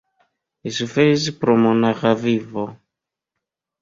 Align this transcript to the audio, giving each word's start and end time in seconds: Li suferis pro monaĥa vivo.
Li 0.67 0.71
suferis 0.77 1.27
pro 1.43 1.57
monaĥa 1.67 2.15
vivo. 2.25 2.67